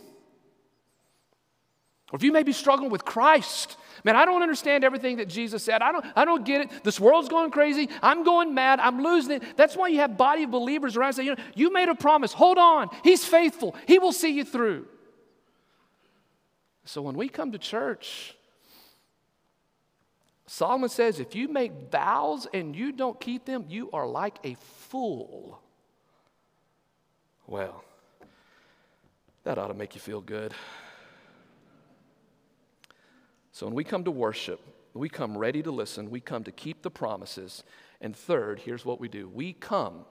[2.11, 5.63] Or if you may be struggling with Christ, man, I don't understand everything that Jesus
[5.63, 5.81] said.
[5.81, 6.83] I don't, I don't get it.
[6.83, 7.89] This world's going crazy.
[8.01, 8.79] I'm going mad.
[8.79, 9.57] I'm losing it.
[9.57, 12.33] That's why you have body of believers around say, you know, you made a promise.
[12.33, 12.89] Hold on.
[13.03, 13.75] He's faithful.
[13.87, 14.87] He will see you through.
[16.85, 18.35] So when we come to church,
[20.45, 24.55] Solomon says if you make vows and you don't keep them, you are like a
[24.89, 25.59] fool.
[27.47, 27.83] Well,
[29.45, 30.53] that ought to make you feel good.
[33.53, 34.59] So when we come to worship,
[34.93, 37.63] we come ready to listen, we come to keep the promises.
[38.01, 40.05] And third, here's what we do we come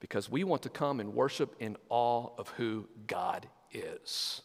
[0.00, 4.42] because we want to come and worship in awe of who God is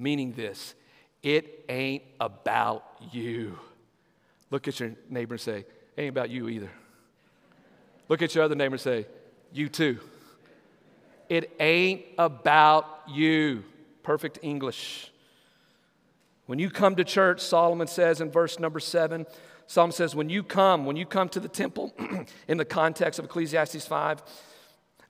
[0.00, 0.74] meaning this
[1.22, 3.58] it ain't about you.
[4.50, 5.66] Look at your neighbor and say,
[5.98, 6.70] ain't about you either.
[8.08, 9.06] Look at your other neighbor and say,
[9.52, 9.98] you too.
[11.28, 13.64] It ain't about you.
[14.02, 15.12] Perfect English.
[16.50, 19.24] When you come to church, Solomon says in verse number seven,
[19.68, 21.94] Psalm says, when you come, when you come to the temple,
[22.48, 24.22] in the context of Ecclesiastes 5.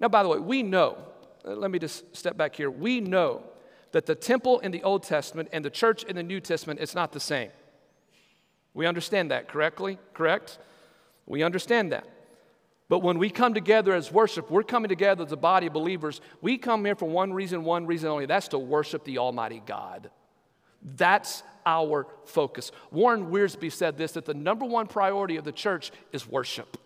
[0.00, 0.98] Now, by the way, we know,
[1.46, 2.70] uh, let me just step back here.
[2.70, 3.42] We know
[3.92, 6.94] that the temple in the Old Testament and the church in the New Testament is
[6.94, 7.48] not the same.
[8.74, 9.98] We understand that correctly?
[10.12, 10.58] Correct?
[11.24, 12.06] We understand that.
[12.90, 16.20] But when we come together as worship, we're coming together as a body of believers.
[16.42, 20.10] We come here for one reason, one reason only that's to worship the Almighty God.
[20.82, 22.72] That's our focus.
[22.90, 26.76] Warren Wiersbe said this that the number one priority of the church is worship.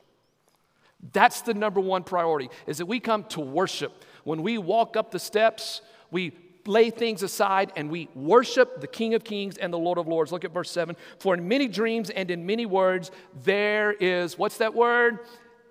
[1.13, 4.05] That's the number one priority, is that we come to worship.
[4.25, 6.33] When we walk up the steps, we
[6.67, 10.33] lay things aside and we worship the King of Kings and the Lord of Lords.
[10.33, 10.97] Look at verse 7.
[11.19, 13.11] For in many dreams and in many words,
[13.43, 15.19] there is, what's that word?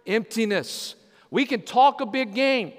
[0.05, 0.95] Emptiness.
[1.31, 2.73] We can talk a big game,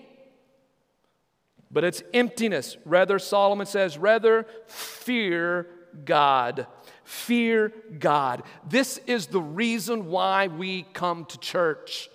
[1.74, 2.78] but it's emptiness.
[2.84, 5.66] Rather, Solomon says, rather fear
[6.04, 6.66] God.
[7.02, 8.44] Fear God.
[8.66, 12.08] This is the reason why we come to church.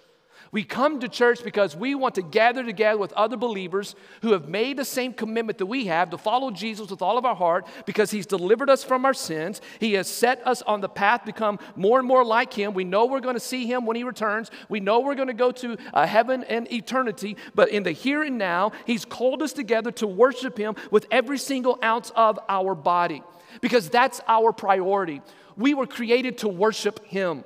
[0.51, 4.47] We come to church because we want to gather together with other believers who have
[4.47, 7.67] made the same commitment that we have to follow Jesus with all of our heart
[7.85, 9.61] because he's delivered us from our sins.
[9.79, 12.73] He has set us on the path to become more and more like him.
[12.73, 14.49] We know we're going to see him when he returns.
[14.69, 17.37] We know we're going to go to uh, heaven and eternity.
[17.53, 21.37] But in the here and now, he's called us together to worship him with every
[21.37, 23.23] single ounce of our body
[23.61, 25.21] because that's our priority.
[25.57, 27.43] We were created to worship him.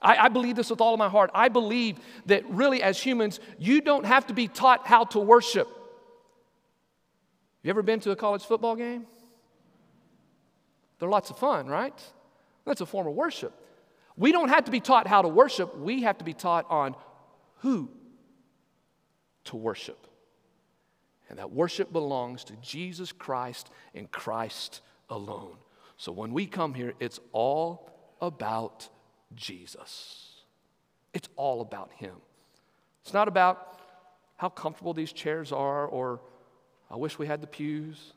[0.00, 1.30] I, I, believe this with all of my heart.
[1.34, 5.68] I believe that really, as humans, you don't have to be taught how to worship.
[7.62, 9.06] You ever been to a college football game?
[10.98, 11.94] They're lots of fun, right?
[12.64, 13.52] That's a form of worship.
[14.16, 16.94] We don't have to be taught how to worship, we have to be taught on
[17.58, 17.90] who
[19.44, 20.06] to worship.
[21.28, 24.80] And that worship belongs to Jesus Christ and Christ
[25.10, 25.56] alone.
[25.96, 27.90] So when we come here, it's all
[28.20, 28.88] about
[29.34, 30.42] Jesus.
[31.12, 32.16] It's all about Him.
[33.02, 33.80] It's not about
[34.36, 36.20] how comfortable these chairs are or
[36.90, 38.12] I wish we had the pews.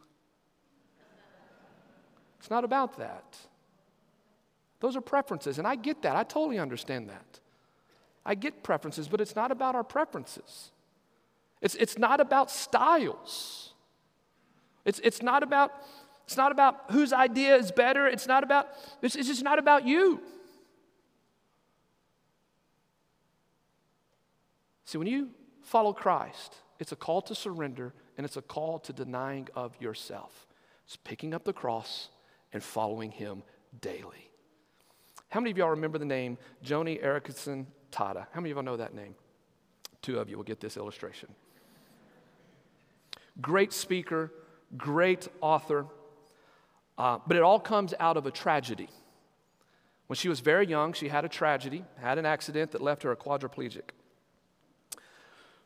[2.40, 3.38] It's not about that.
[4.80, 6.16] Those are preferences, and I get that.
[6.16, 7.40] I totally understand that.
[8.26, 10.72] I get preferences, but it's not about our preferences.
[11.62, 13.74] It's, it's not about styles.
[14.86, 15.72] It's, it's, not about,
[16.26, 18.08] it's not about whose idea is better.
[18.08, 18.70] It's not about,
[19.02, 20.22] it's, it's just not about you.
[24.92, 25.30] See, when you
[25.62, 30.46] follow Christ, it's a call to surrender and it's a call to denying of yourself.
[30.86, 32.10] It's picking up the cross
[32.52, 33.44] and following Him
[33.80, 34.30] daily.
[35.30, 38.28] How many of y'all remember the name Joni Eareckson Tada?
[38.34, 39.16] How many of y'all know that name?
[40.02, 41.30] Two of you will get this illustration.
[43.40, 44.30] Great speaker,
[44.76, 45.86] great author,
[46.98, 48.90] uh, but it all comes out of a tragedy.
[50.08, 53.14] When she was very young, she had a tragedy, had an accident that left her
[53.14, 53.92] a quadriplegic.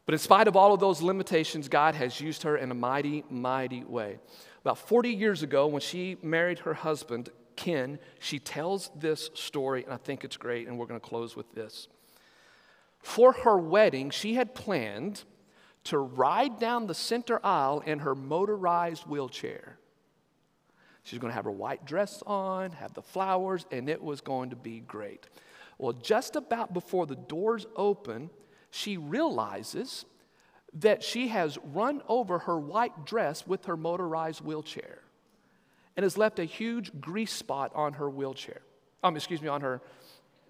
[0.06, 3.24] But in spite of all of those limitations, God has used her in a mighty,
[3.30, 4.20] mighty way.
[4.62, 9.94] About 40 years ago, when she married her husband, Ken, she tells this story, and
[9.94, 11.88] I think it's great, and we're going to close with this.
[13.00, 15.24] For her wedding, she had planned
[15.86, 19.78] to ride down the center aisle in her motorized wheelchair.
[21.04, 24.50] She's going to have her white dress on, have the flowers, and it was going
[24.50, 25.28] to be great.
[25.78, 28.32] Well, just about before the doors open,
[28.76, 30.04] she realizes
[30.74, 35.00] that she has run over her white dress with her motorized wheelchair
[35.96, 38.62] and has left a huge grease spot on her wheelchair.
[39.02, 39.82] Um, excuse me, on her,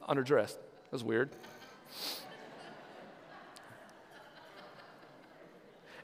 [0.01, 0.57] on her dress.
[0.89, 1.29] That's weird.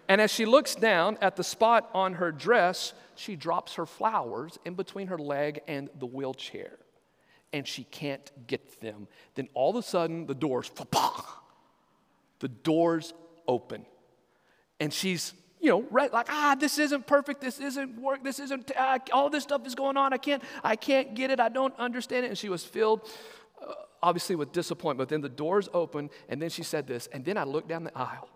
[0.07, 4.59] And as she looks down at the spot on her dress, she drops her flowers
[4.63, 6.77] in between her leg and the wheelchair.
[7.51, 9.07] And she can't get them.
[9.33, 10.69] Then all of a sudden, the doors,
[12.41, 13.13] the doors
[13.47, 13.85] open.
[14.79, 17.39] And she's, you know, right, like, ah, this isn't perfect.
[17.39, 18.23] This isn't work.
[18.23, 20.11] This isn't, uh, all this stuff is going on.
[20.11, 21.39] I can't, I can't get it.
[21.39, 22.29] I don't understand it.
[22.29, 23.09] And she was filled,
[23.61, 23.73] uh,
[24.03, 24.97] obviously, with disappointment.
[24.97, 27.07] But then the doors open, and then she said this.
[27.07, 28.27] And then I looked down the aisle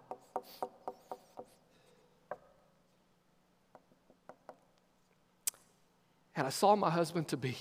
[6.36, 7.58] and I saw my husband to be,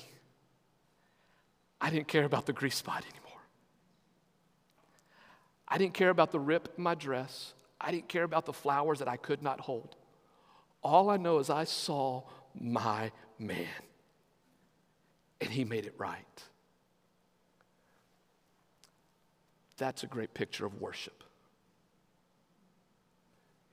[1.81, 3.24] I didn't care about the grease spot anymore.
[5.67, 7.55] I didn't care about the rip in my dress.
[7.81, 9.97] I didn't care about the flowers that I could not hold.
[10.83, 12.23] All I know is I saw
[12.55, 13.67] my man,
[15.41, 16.43] and he made it right.
[19.77, 21.25] That's a great picture of worship.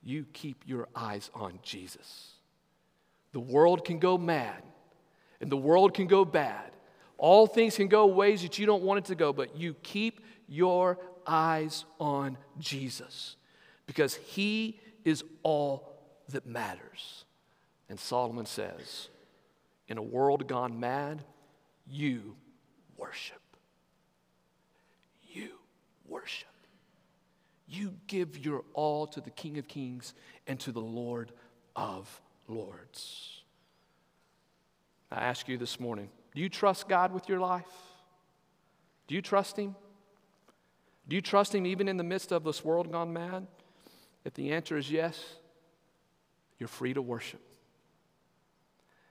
[0.03, 2.31] You keep your eyes on Jesus.
[3.33, 4.63] The world can go mad
[5.39, 6.70] and the world can go bad.
[7.21, 10.21] All things can go ways that you don't want it to go, but you keep
[10.47, 10.97] your
[11.27, 13.35] eyes on Jesus
[13.85, 15.93] because He is all
[16.29, 17.25] that matters.
[17.89, 19.09] And Solomon says,
[19.87, 21.23] in a world gone mad,
[21.87, 22.35] you
[22.97, 23.37] worship.
[25.31, 25.49] You
[26.07, 26.47] worship.
[27.67, 30.15] You give your all to the King of Kings
[30.47, 31.31] and to the Lord
[31.75, 33.43] of Lords.
[35.11, 37.71] I ask you this morning do you trust God with your life?
[39.07, 39.75] Do you trust Him?
[41.07, 43.47] Do you trust Him even in the midst of this world gone mad?
[44.23, 45.19] If the answer is yes,
[46.57, 47.41] you're free to worship.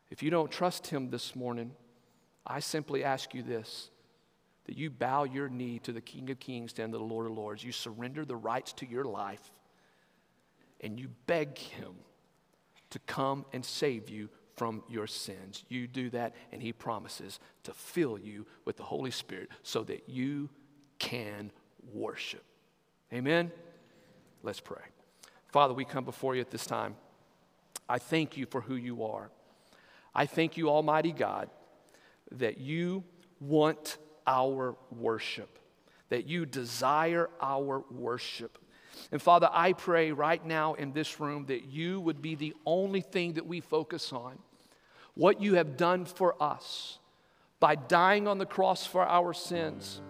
[0.09, 1.73] If you don't trust Him this morning,
[2.47, 3.91] I simply ask you this
[4.67, 7.33] that you bow your knee to the King of Kings and to the Lord of
[7.33, 7.65] Lords.
[7.65, 9.51] You surrender the rights to your life
[10.81, 11.95] and you beg Him
[12.91, 14.29] to come and save you
[14.61, 15.65] from your sins.
[15.71, 20.07] You do that, and He promises to fill you with the Holy Spirit so that
[20.07, 20.51] you
[20.99, 21.51] can
[21.95, 22.45] worship.
[23.11, 23.53] Amen?
[24.43, 24.83] Let's pray.
[25.49, 26.95] Father, we come before you at this time.
[27.89, 29.31] I thank you for who you are.
[30.15, 31.49] I thank you, Almighty God,
[32.33, 33.03] that you
[33.41, 33.97] want
[34.27, 35.59] our worship,
[36.11, 38.59] that you desire our worship.
[39.11, 43.01] And Father, I pray right now in this room that you would be the only
[43.01, 44.39] thing that we focus on
[45.21, 46.99] what you have done for us
[47.61, 50.01] by dying on the cross for our sins,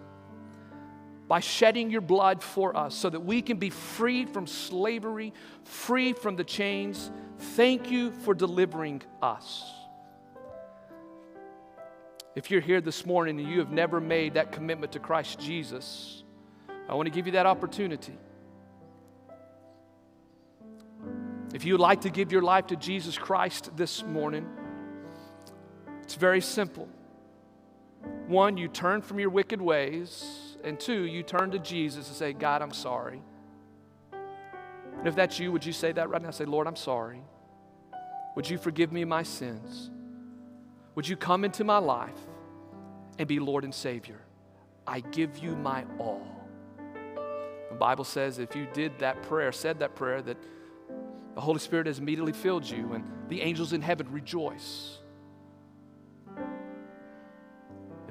[1.27, 5.33] by shedding your blood for us so that we can be freed from slavery,
[5.65, 7.11] free from the chains.
[7.57, 9.69] Thank you for delivering us.
[12.33, 16.23] If you're here this morning and you have never made that commitment to Christ Jesus,
[16.87, 18.17] I want to give you that opportunity.
[21.53, 24.47] If you would like to give your life to Jesus Christ this morning,
[26.11, 26.89] it's very simple.
[28.27, 32.33] One, you turn from your wicked ways, and two, you turn to Jesus and say,
[32.33, 33.21] God, I'm sorry.
[34.11, 36.31] And if that's you, would you say that right now?
[36.31, 37.21] Say, Lord, I'm sorry.
[38.35, 39.89] Would you forgive me my sins?
[40.95, 42.19] Would you come into my life
[43.17, 44.19] and be Lord and Savior?
[44.85, 46.27] I give you my all.
[47.69, 50.37] The Bible says if you did that prayer, said that prayer, that
[51.35, 54.97] the Holy Spirit has immediately filled you and the angels in heaven rejoice.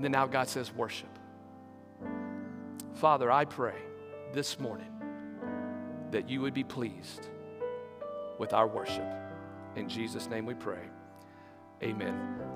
[0.00, 1.10] And then now God says, worship.
[2.94, 3.74] Father, I pray
[4.32, 4.90] this morning
[6.10, 7.28] that you would be pleased
[8.38, 9.04] with our worship.
[9.76, 10.80] In Jesus' name we pray.
[11.82, 12.40] Amen.